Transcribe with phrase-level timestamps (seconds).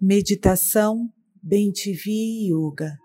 [0.00, 2.12] Meditação Bem-TV
[2.44, 2.96] Yoga.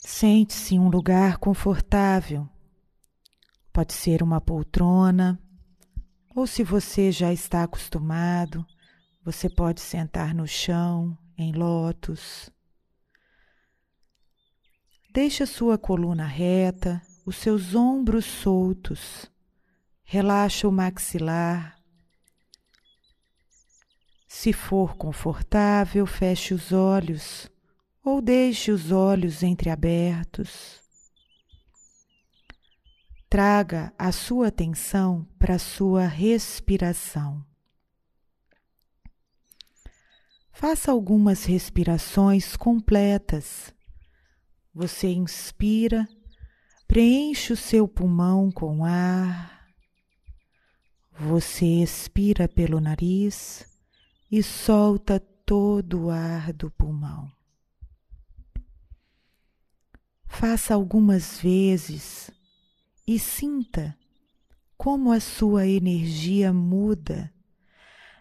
[0.00, 2.48] Sente-se em um lugar confortável.
[3.70, 5.38] Pode ser uma poltrona,
[6.34, 8.64] ou se você já está acostumado,
[9.22, 12.50] você pode sentar no chão, em lótus.
[15.20, 19.28] Deixe a sua coluna reta, os seus ombros soltos.
[20.04, 21.76] Relaxa o maxilar.
[24.28, 27.50] Se for confortável, feche os olhos
[28.04, 30.80] ou deixe os olhos entreabertos.
[33.28, 37.44] Traga a sua atenção para a sua respiração.
[40.52, 43.76] Faça algumas respirações completas.
[44.78, 46.08] Você inspira,
[46.86, 49.66] preenche o seu pulmão com ar.
[51.18, 53.66] Você expira pelo nariz
[54.30, 57.28] e solta todo o ar do pulmão.
[60.28, 62.30] Faça algumas vezes
[63.04, 63.98] e sinta
[64.76, 67.34] como a sua energia muda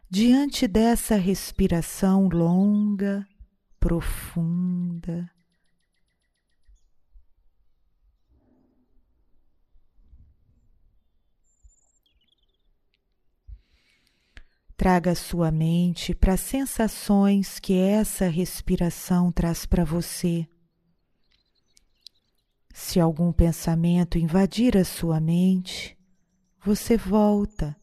[0.10, 3.28] diante dessa respiração longa,
[3.80, 5.30] profunda.
[14.78, 20.48] Traga sua mente para as sensações que essa respiração traz para você.
[22.72, 25.98] Se algum pensamento invadir a sua mente,
[26.64, 27.76] você volta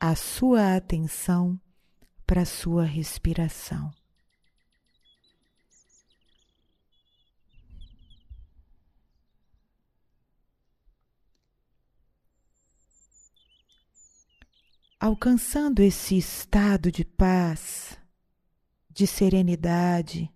[0.00, 1.58] a sua atenção
[2.26, 3.92] para a sua respiração.
[15.02, 17.98] Alcançando esse estado de paz,
[18.90, 20.30] de serenidade,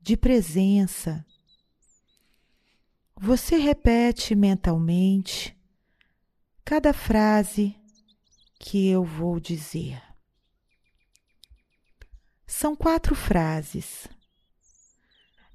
[0.00, 1.26] de presença,
[3.16, 5.58] você repete mentalmente
[6.64, 7.74] cada frase
[8.60, 10.00] que eu vou dizer.
[12.46, 14.06] São quatro frases.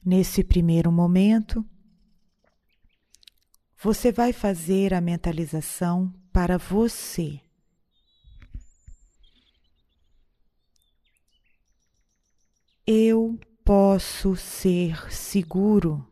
[0.06, 1.66] Nesse primeiro momento,
[3.81, 7.39] você vai fazer a mentalização para você.
[12.85, 13.39] Eu
[13.94, 16.04] posso ser seguro.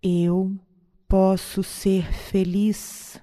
[0.00, 0.56] Eu
[1.08, 3.20] posso ser feliz.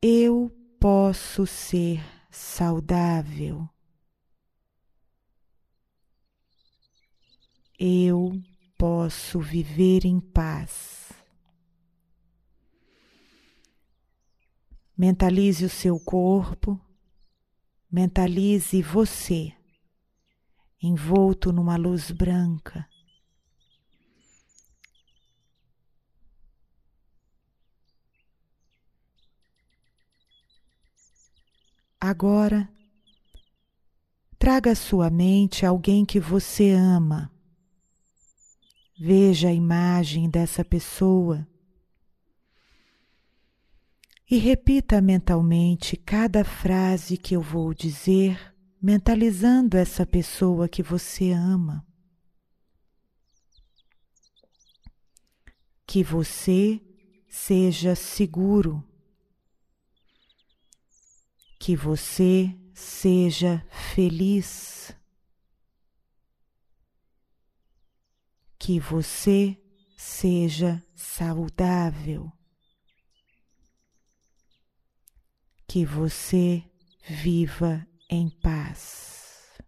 [0.00, 3.68] Eu posso ser saudável.
[7.78, 8.42] Eu
[8.78, 11.05] posso viver em paz.
[14.98, 16.80] Mentalize o seu corpo,
[17.90, 19.52] mentalize você
[20.82, 22.88] envolto numa luz branca.
[32.00, 32.68] Agora,
[34.38, 37.30] traga à sua mente alguém que você ama.
[38.98, 41.46] Veja a imagem dessa pessoa
[44.28, 51.86] e repita mentalmente cada frase que eu vou dizer mentalizando essa pessoa que você ama.
[55.86, 56.80] Que você
[57.28, 58.84] seja seguro.
[61.58, 63.64] Que você seja
[63.94, 64.92] feliz.
[68.58, 69.56] Que você
[69.96, 72.32] seja saudável.
[75.76, 76.64] Que você
[77.06, 79.60] viva em paz.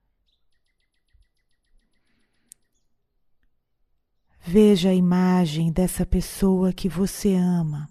[4.40, 7.90] Veja a imagem dessa pessoa que você ama,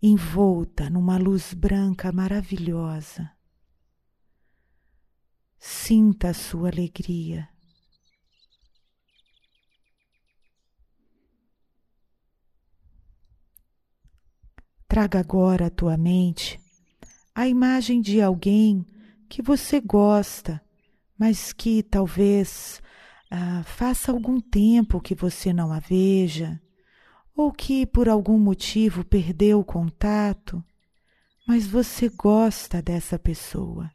[0.00, 3.28] envolta numa luz branca maravilhosa.
[5.58, 7.48] Sinta a sua alegria.
[14.96, 16.58] Traga agora à tua mente
[17.34, 18.82] a imagem de alguém
[19.28, 20.58] que você gosta,
[21.18, 22.80] mas que talvez
[23.30, 26.58] ah, faça algum tempo que você não a veja,
[27.36, 30.64] ou que por algum motivo perdeu o contato,
[31.46, 33.92] mas você gosta dessa pessoa.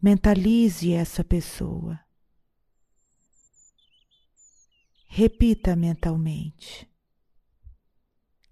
[0.00, 1.98] Mentalize essa pessoa.
[5.08, 6.91] Repita mentalmente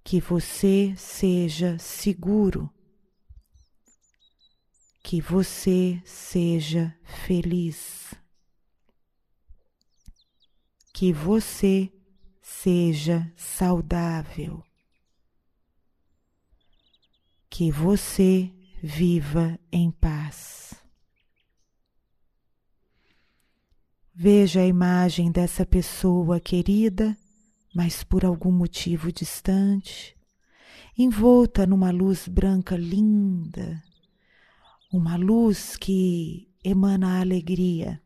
[0.03, 2.71] que você seja seguro,
[5.03, 8.15] que você seja feliz,
[10.93, 11.93] que você
[12.41, 14.63] seja saudável,
[17.49, 20.75] que você viva em paz.
[24.15, 27.17] Veja a imagem dessa pessoa querida,
[27.75, 30.17] mas por algum motivo distante,
[30.97, 33.83] envolta numa luz branca linda,
[34.93, 38.03] uma luz que emana alegria.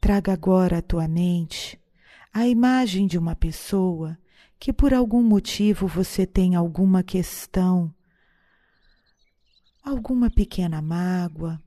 [0.00, 1.80] Traga agora à tua mente
[2.32, 4.18] a imagem de uma pessoa
[4.58, 7.92] que por algum motivo você tem alguma questão
[9.82, 11.60] alguma pequena mágoa,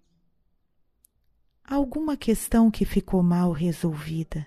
[1.64, 4.46] alguma questão que ficou mal resolvida.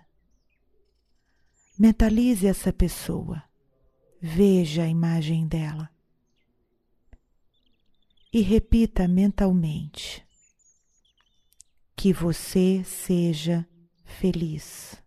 [1.79, 3.43] Mentalize essa pessoa,
[4.21, 5.91] veja a imagem dela.
[8.33, 10.27] E repita mentalmente
[11.97, 13.67] que você seja
[14.05, 15.03] feliz,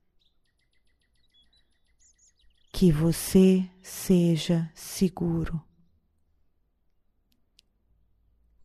[2.72, 5.64] que você seja seguro.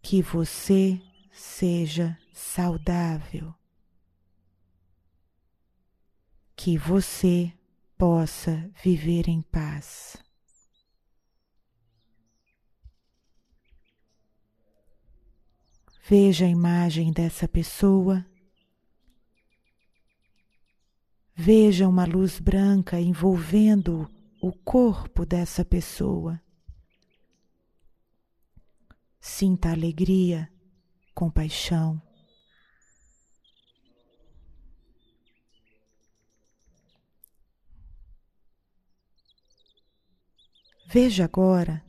[0.02, 1.00] Que você
[1.34, 3.52] seja saudável,
[6.54, 7.52] que você
[7.98, 10.16] possa viver em paz.
[16.06, 18.25] Veja a imagem dessa pessoa.
[21.34, 24.08] Veja uma luz branca envolvendo
[24.40, 26.40] o corpo dessa pessoa.
[29.19, 30.52] Sinta alegria,
[31.25, 32.03] compaixão.
[40.87, 41.82] Veja agora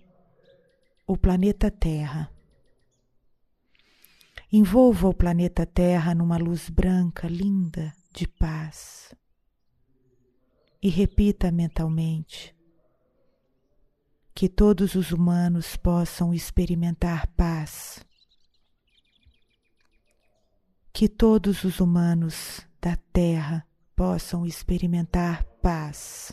[1.05, 2.31] o planeta Terra.
[4.51, 9.13] Envolva o planeta Terra numa luz branca linda de paz.
[10.81, 12.55] E repita mentalmente:
[14.33, 18.05] que todos os humanos possam experimentar paz.
[20.95, 26.31] Que todos os humanos da Terra possam experimentar paz.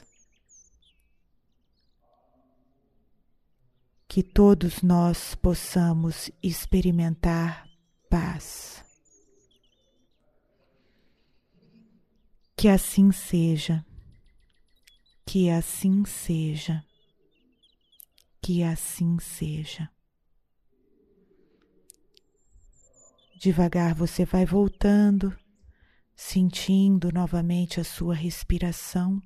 [4.07, 7.69] Que todos nós possamos experimentar
[8.09, 8.85] paz.
[12.57, 13.85] Que assim seja,
[15.27, 16.85] que assim seja
[18.43, 19.89] que assim seja.
[23.43, 25.37] Devagar você vai voltando,
[26.15, 29.21] sentindo novamente a sua respiração,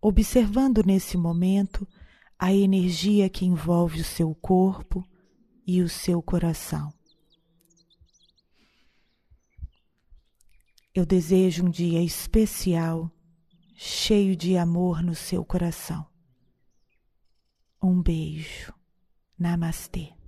[0.00, 1.86] observando nesse momento
[2.38, 5.06] a energia que envolve o seu corpo
[5.66, 6.90] e o seu coração.
[10.94, 13.12] Eu desejo um dia especial,
[13.76, 16.06] cheio de amor no seu coração.
[17.82, 18.72] Um beijo.
[19.38, 20.19] Namastê.